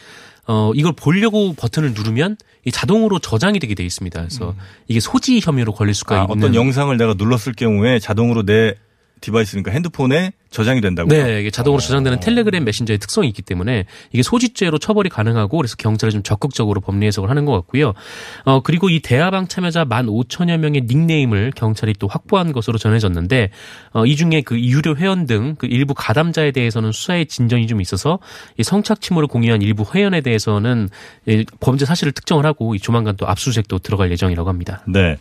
[0.48, 4.20] 어 이걸 보려고 버튼을 누르면 이 자동으로 저장이 되게 돼 있습니다.
[4.20, 4.54] 그래서
[4.88, 8.76] 이게 소지 혐의로 걸릴 수가 아, 있는 어떤 영상을 내가 눌렀을 경우에 자동으로 내
[9.22, 11.24] 디바이스니까 핸드폰에 저장이 된다고요?
[11.24, 16.12] 네, 이게 자동으로 저장되는 텔레그램 메신저의 특성이 있기 때문에 이게 소지죄로 처벌이 가능하고 그래서 경찰이
[16.12, 17.94] 좀 적극적으로 법리 해석을 하는 것 같고요.
[18.44, 23.52] 어 그리고 이 대화방 참여자 15,000여 명의 닉네임을 경찰이 또 확보한 것으로 전해졌는데
[23.94, 28.18] 어, 이 중에 그 유료 회원 등 그 일부 가담자에 대해서는 수사에 진전이 좀 있어서
[28.58, 30.90] 이 성착 침해를 공유한 일부 회원에 대해서는
[31.28, 34.84] 이 범죄 사실을 특정을 하고 이 조만간 또 압수수색도 들어갈 예정이라고 합니다.
[34.88, 35.18] 네.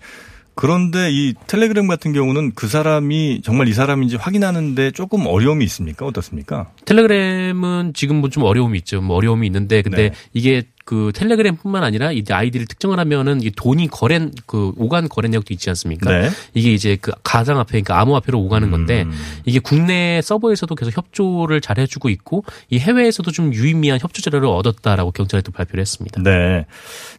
[0.60, 6.04] 그런데 이 텔레그램 같은 경우는 그 사람이 정말 이 사람인지 확인하는데 조금 어려움이 있습니까?
[6.04, 6.66] 어떻습니까?
[6.84, 9.00] 텔레그램은 지금 뭐 좀 어려움이 있죠.
[9.00, 10.14] 뭐 어려움이 있는데 근데 네.
[10.34, 15.55] 이게 그 텔레그램뿐만 아니라 이 아이디를 특정을 하면은 이게 돈이 거래 그 오간 거래 내역도
[15.55, 16.11] 있지 않습니까?
[16.11, 16.31] 네.
[16.53, 19.12] 이게 이제 그 가상화폐 그러니까 암호화폐로 오가는 건데 음.
[19.44, 25.12] 이게 국내 서버에서도 계속 협조를 잘 해주고 있고 이 해외에서도 좀 유의미한 협조 자료를 얻었다라고
[25.12, 26.20] 경찰이 또 발표를 했습니다.
[26.24, 26.66] 네.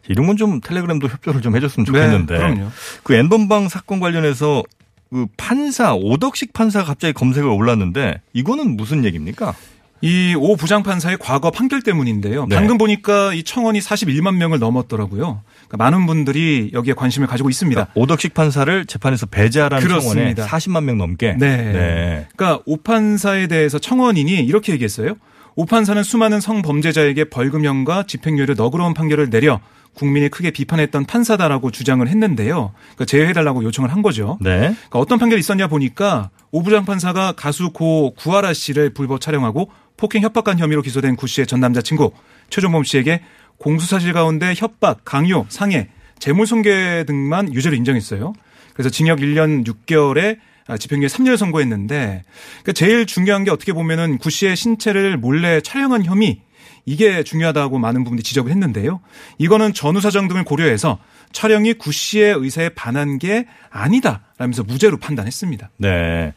[0.06, 2.34] 이런 건 좀 텔레그램도 협조를 좀 해줬으면 좋겠는데.
[2.34, 2.68] 네, 그럼요.
[3.04, 4.62] 그 N번방 사건 관련해서
[5.08, 9.54] 그 판사, 오덕식 판사가 갑자기 검색을 올랐는데 이거는 무슨 얘기입니까?
[10.02, 12.46] 이 오 부장판사의 과거 판결 때문인데요.
[12.46, 12.56] 네.
[12.56, 15.42] 방금 보니까 이 청원이 41만 명을 넘었더라고요.
[15.68, 17.88] 그러니까 많은 분들이 여기에 관심을 가지고 있습니다.
[17.94, 20.02] 오덕식 판사를 재판에서 배제하라는 청원에
[20.34, 20.46] 그렇습니다.
[20.46, 21.36] 40만 명 넘게.
[21.38, 21.56] 네.
[21.56, 22.26] 네.
[22.36, 25.14] 그러니까 오 판사에 대해서 청원인이 이렇게 얘기했어요.
[25.54, 29.60] 오 판사는 수많은 성범죄자에게 벌금형과 집행유예를 너그러운 판결을 내려
[29.94, 32.72] 국민이 크게 비판했던 판사다라고 주장을 했는데요.
[32.94, 34.38] 그러니까 제외해달라고 요청을 한 거죠.
[34.40, 34.58] 네.
[34.58, 40.58] 그러니까 어떤 판결이 있었냐 보니까 오부장 판사가 가수 고 구하라 씨를 불법 촬영하고 폭행 협박한
[40.58, 42.12] 혐의로 기소된 구 씨의 전 남자친구
[42.50, 43.22] 최종범 씨에게
[43.56, 45.88] 공수사실 가운데 협박, 강요, 상해,
[46.18, 48.34] 재물손괴 등만 유죄로 인정했어요.
[48.74, 50.38] 그래서 징역 1년 6개월에
[50.68, 52.22] 아, 집행유예 3년을 선고했는데
[52.62, 56.40] 그러니까 제일 중요한 게 어떻게 보면은 구 씨의 신체를 몰래 촬영한 혐의
[56.84, 59.00] 이게 중요하다고 많은 분들이 지적을 했는데요.
[59.38, 60.98] 이거는 전후 사정 등을 고려해서
[61.32, 65.70] 촬영이 구 씨의 의사에 반한 게 아니다라면서 무죄로 판단했습니다.
[65.78, 66.32] 네.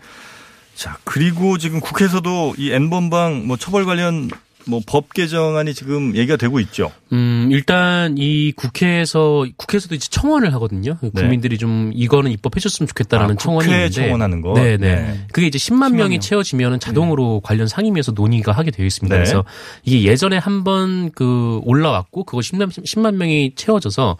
[0.75, 4.29] 자, 그리고 지금 국회에서도 이 N번방 뭐 처벌 관련
[4.67, 6.91] 뭐법 개정안이 지금 얘기가 되고 있죠.
[7.13, 10.97] 음, 일단 이 국회에서 국회에서도 이제 청원을 하거든요.
[10.97, 14.53] 국민들이 좀 이거는 입법해 줬으면 좋겠다라는 아, 청원이 국회에 있는데 청원하는 거?
[14.53, 14.95] 네, 네.
[14.95, 15.25] 네.
[15.31, 16.19] 그게 이제 10만, 10만 명이 명.
[16.19, 19.15] 채워지면은 자동으로 관련 상임위에서 논의가 하게 되어 있습니다.
[19.15, 19.19] 네.
[19.19, 19.45] 그래서
[19.83, 24.17] 이게 예전에 한번 그 올라왔고 그거 10만, 10만 명이 채워져서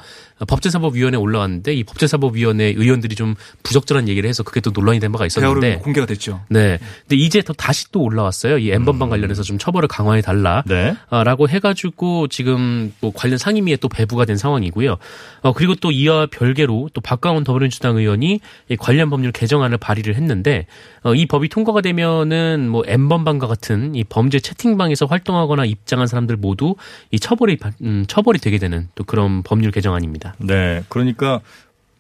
[0.48, 5.26] 법제사법위원회 에 올라왔는데 이 법제사법위원회 의원들이 좀 부적절한 얘기를 해서 그게 또 논란이 된 바가
[5.26, 6.42] 있었는데 공개가 됐죠.
[6.50, 6.78] 네.
[7.02, 8.58] 근데 이제 더 다시 또 올라왔어요.
[8.58, 10.64] 이 N번방 관련해서 좀 처벌을 강화해 달라.
[10.68, 10.70] 음.
[10.70, 10.96] 네.
[11.10, 14.98] 아, 라고 해가지고 지금 뭐 관련 상임위에 또 배부가 된 상황이고요.
[15.42, 20.66] 어, 그리고 또 이와 별개로 또 박강원 더불어민주당 의원이 이 관련 법률 개정안을 발의를 했는데
[21.04, 26.76] 어, 이 법이 통과가 되면은 뭐 N번방과 같은 이 범죄 채팅방에서 활동하거나 입장한 사람들 모두
[27.12, 30.25] 이 처벌이 바- 음, 처벌이 되게 되는 또 그런 법률 개정안입니다.
[30.38, 30.84] 네.
[30.90, 31.42] 그러니까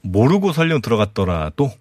[0.02, 1.72] 모르고 설령 들어갔더라도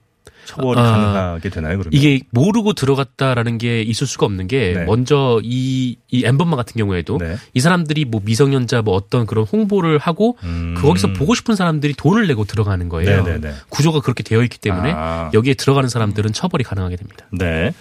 [0.44, 1.92] 처벌이 아, 가능하게 되나요, 그러면?
[1.92, 4.84] 이게 모르고 들어갔다라는 게 있을 수가 없는 게 네.
[4.84, 7.36] 먼저 이, 이 엠번방 같은 경우에도 네.
[7.54, 10.74] 이 사람들이 뭐 미성년자 뭐 어떤 그런 홍보를 하고 음.
[10.78, 13.24] 거기서 보고 싶은 사람들이 돈을 내고 들어가는 거예요.
[13.24, 13.54] 네네네.
[13.70, 15.30] 구조가 그렇게 되어 있기 때문에 아.
[15.32, 17.26] 여기에 들어가는 사람들은 처벌이 가능하게 됩니다.
[17.30, 17.72] 네.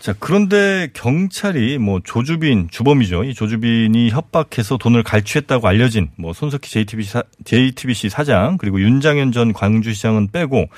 [0.00, 3.24] 자, 그런데 경찰이 뭐 조주빈, 주범이죠.
[3.24, 9.52] 이 조주빈이 협박해서 돈을 갈취했다고 알려진 뭐 손석희 JTBC, 사, JTBC 사장 그리고 윤장현 전
[9.52, 10.68] 광주시장은 빼고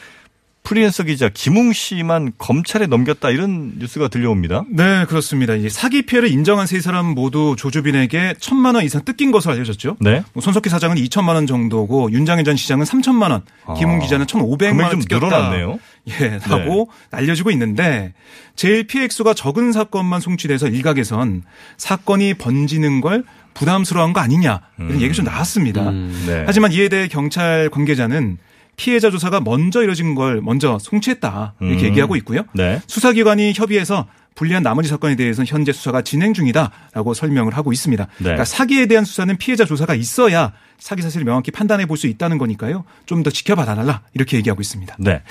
[0.63, 4.65] 프리랜서 기자 김웅 씨만 검찰에 넘겼다 이런 뉴스가 들려옵니다.
[4.71, 5.55] 네, 그렇습니다.
[5.55, 9.97] 이 사기 피해를 인정한 세 사람 모두 조주빈에게 천만 원 이상 뜯긴 것으로 알려졌죠.
[10.01, 10.23] 네.
[10.33, 13.43] 뭐 손석희 사장은 2천만 원 정도고 윤장현 전 시장은 3천만 원,
[13.77, 15.27] 김웅 아, 기자는 1,500만 금액이 원좀 뜯겼다.
[15.27, 15.79] 늘어났네요.
[16.09, 18.15] 예, 라고 알려지고 있는데
[18.57, 21.43] 제일 피해 액수가 적은 사건만 송치돼서 일각에선
[21.77, 25.91] 사건이 번지는 걸 부담스러운 거 아니냐 이런 얘기 좀 나왔습니다.
[25.91, 26.25] 음.
[26.27, 26.45] 네.
[26.47, 28.39] 하지만 이에 대해 경찰 관계자는
[28.83, 31.89] 피해자 조사가 먼저 이뤄진 걸 먼저 송치했다 이렇게 음.
[31.91, 32.43] 얘기하고 있고요.
[32.53, 32.81] 네.
[32.89, 38.05] 수사기관이 협의해서 불리한 나머지 사건에 대해서는 현재 수사가 진행 중이다라고 설명을 하고 있습니다.
[38.05, 38.23] 네.
[38.23, 42.83] 그러니까 사기에 대한 수사는 피해자 조사가 있어야 사기 사실을 명확히 판단해 볼 수 있다는 거니까요.
[43.07, 44.97] 좀 더 지켜봐 달라 이렇게 얘기하고 있습니다.
[44.99, 45.23] 네.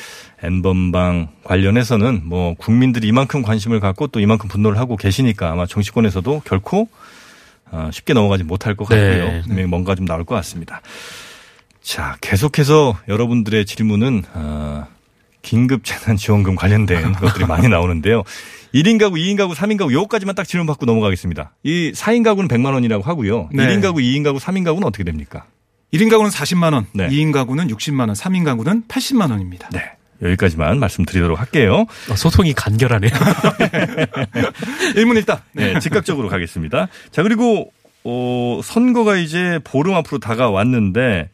[0.43, 6.87] N번방 관련해서는 뭐 국민들이 이만큼 관심을 갖고 또 이만큼 분노를 하고 계시니까 아마 정치권에서도 결코
[7.69, 9.25] 어, 쉽게 넘어가지 못할 것 같고요.
[9.25, 9.41] 네.
[9.41, 10.81] 분명히 뭔가 좀 나올 것 같습니다.
[11.81, 14.87] 자, 계속해서 여러분들의 질문은 어,
[15.41, 18.23] 긴급 재난 지원금 관련된 것들이 많이 나오는데요.
[18.73, 21.51] 1인 가구, 2인 가구, 3인 가구 요거까지만 딱 질문 받고 넘어가겠습니다.
[21.63, 23.49] 이 4인 가구는 100만 원이라고 하고요.
[23.51, 23.67] 네.
[23.67, 25.45] 1인 가구, 2인 가구, 3인 가구는 어떻게 됩니까?
[25.93, 27.09] 1인 가구는 40만 원, 네.
[27.09, 29.69] 2인 가구는 60만 원, 3인 가구는 80만 원입니다.
[29.73, 29.81] 네.
[30.21, 31.85] 여기까지만 말씀드리도록 할게요.
[32.09, 33.11] 어, 소통이 간결하네요.
[34.95, 35.43] 일문일답.
[35.53, 36.87] 네, 즉각적으로 가겠습니다.
[37.11, 41.29] 자, 그리고 어, 선거가 이제 보름 앞으로 다가왔는데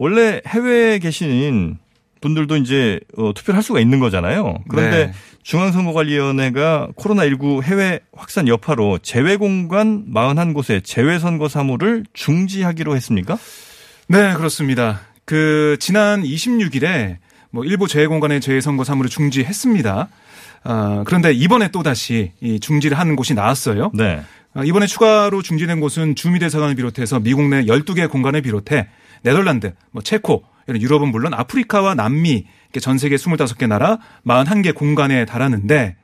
[0.00, 1.76] 원래 해외에 계신
[2.22, 4.56] 분들도 이제 어, 투표를 할 수가 있는 거잖아요.
[4.66, 5.12] 그런데 네.
[5.42, 13.36] 중앙선거관리위원회가 코로나19 해외 확산 여파로 제외공간 41곳의 제외선거 사무를 중지하기로 했습니까?
[14.08, 15.02] 네, 그렇습니다.
[15.26, 17.18] 그 지난 26일에
[17.50, 20.08] 뭐 일부 재외공간의 재외선거 사무를 중지했습니다.
[20.64, 23.90] 아, 그런데 이번에 또 다시 이 중지를 하는 곳이 나왔어요.
[23.92, 24.22] 네.
[24.54, 28.88] 아, 이번에 추가로 중지된 곳은 주미대사관을 비롯해서 미국 내 12개 공간을 비롯해
[29.22, 35.24] 네덜란드, 뭐 체코, 이런 유럽은 물론 아프리카와 남미, 이렇게 전 세계 25개 나라 41개 공간에
[35.24, 35.96] 달하는데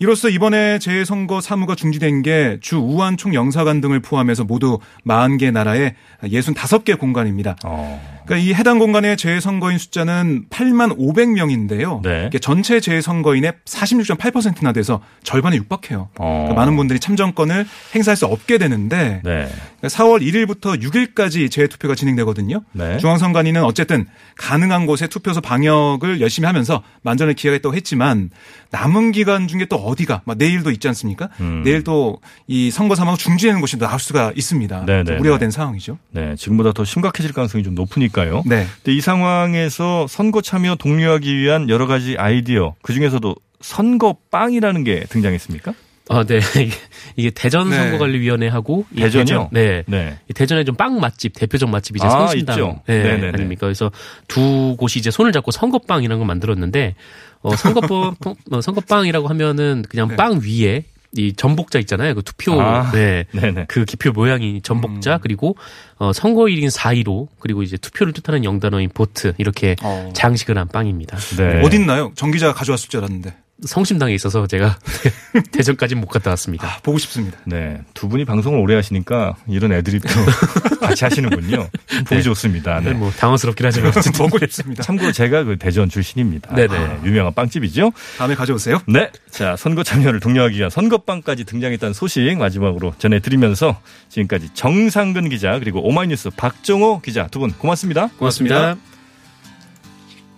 [0.00, 6.98] 이로써 이번에 재선거 사무가 중지된 게 주 우한 총영사관 등을 포함해서 모두 40개 나라의 65개
[6.98, 7.54] 공간입니다.
[7.64, 8.11] 어.
[8.26, 12.02] 그러니까 이 해당 공간의 재선거인 숫자는 8만 500명인데요.
[12.02, 12.30] 네.
[12.40, 16.08] 전체 재선거인의 46.8%나 돼서 절반에 육박해요.
[16.18, 16.38] 어.
[16.42, 19.48] 그러니까 많은 분들이 참정권을 행사할 수 없게 되는데 네.
[19.82, 22.62] 4월 1일부터 6일까지 재투표가 진행되거든요.
[22.72, 22.98] 네.
[22.98, 24.06] 중앙선관위는 어쨌든
[24.36, 28.30] 가능한 곳에 투표소 방역을 열심히 하면서 만전을 기하겠다고 했지만
[28.72, 31.28] 남은 기간 중에 또 어디가 막 내일도 있지 않습니까?
[31.40, 31.62] 음.
[31.62, 34.86] 내일 또이 선거 사망 중지되는 곳이 나올 수가 있습니다.
[34.86, 35.44] 네, 좀 네, 우려가 네.
[35.44, 35.98] 된 상황이죠.
[36.10, 36.34] 네.
[36.36, 38.42] 지금보다 더 심각해질 가능성이 좀 높으니까요.
[38.46, 38.66] 네.
[38.76, 45.04] 근데 이 상황에서 선거 참여 독려하기 위한 여러 가지 아이디어, 그 중에서도 선거 빵이라는 게
[45.08, 45.74] 등장했습니까?
[46.08, 46.40] 아, 네.
[47.16, 47.76] 이게- 대전 네.
[47.76, 49.24] 선거관리위원회하고 이 대전이요?
[49.24, 49.84] 대전, 네.
[49.86, 50.18] 네.
[50.28, 52.80] 이 대전에 좀 빵 맛집 대표적 맛집 이제 아, 성심당 있죠.
[52.86, 53.28] 네, 네네네.
[53.34, 53.60] 아닙니까?
[53.66, 53.90] 그래서
[54.28, 56.94] 두 곳이 이제 손을 잡고 선거빵이라는 걸 만들었는데
[57.42, 58.14] 어 선거빵
[58.50, 60.16] 어, 선거빵이라고 하면은 그냥 네.
[60.16, 60.84] 빵 위에
[61.14, 62.14] 이 전복자 있잖아요.
[62.14, 63.26] 그 투표 아, 네.
[63.32, 63.66] 네네.
[63.68, 65.56] 그 기표 모양이 전복자 그리고
[65.98, 70.10] 어 선거일인 4.15 그리고 이제 투표를 뜻하는 영단어인 보트 이렇게 어.
[70.14, 71.18] 장식을 한 빵입니다.
[71.36, 71.60] 네.
[71.62, 72.12] 어딨나요?
[72.16, 73.34] 정 기자가 가져왔을 줄 알았는데.
[73.66, 74.76] 성심당에 있어서 제가
[75.52, 76.66] 대전까지 못 갔다 왔습니다.
[76.66, 77.38] 아, 보고 싶습니다.
[77.44, 77.80] 네.
[77.94, 80.08] 두 분이 방송을 오래 하시니까 이런 애드립도
[80.80, 81.68] 같이 하시는군요.
[82.00, 82.22] 보기 네.
[82.22, 82.80] 좋습니다.
[82.80, 82.92] 네.
[82.92, 84.82] 뭐 당황스럽긴 하지만 보고 싶습니다.
[84.82, 86.54] 참고로 제가 그 대전 출신입니다.
[86.54, 86.78] 네네.
[86.78, 87.92] 네, 유명한 빵집이죠.
[88.18, 88.80] 다음에 가져오세요.
[88.88, 89.10] 네.
[89.30, 96.30] 자, 선거 참여를 독려하기 위한 선거빵까지 등장했다는 소식 마지막으로 전해드리면서 지금까지 정상근 기자 그리고 오마이뉴스
[96.30, 98.08] 박정호 기자 두 분 고맙습니다.
[98.18, 98.76] 고맙습니다.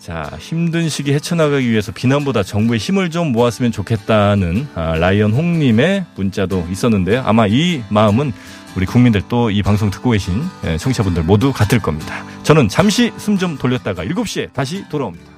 [0.05, 6.67] 자, 힘든 시기 헤쳐나가기 위해서 비난보다 정부의 힘을 좀 모았으면 좋겠다는 아, 라이언 홍님의 문자도
[6.71, 7.23] 있었는데요.
[7.25, 8.35] 아마 이 마음은
[8.77, 12.23] 우리 국민들 또 이 방송 듣고 계신 예, 청취자분들 모두 같을 겁니다.
[12.43, 15.34] 저는 잠시 숨 좀 돌렸다가 7시에 다시 돌아옵니다.